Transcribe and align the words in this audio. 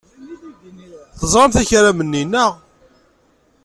Teẓramt 1.19 1.59
akaram-nni, 1.61 2.23
naɣ? 2.25 2.51